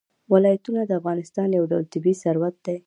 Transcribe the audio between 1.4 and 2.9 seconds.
یو ډول طبعي ثروت دی.